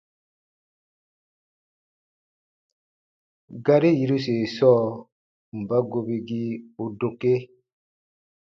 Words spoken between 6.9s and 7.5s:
dokee?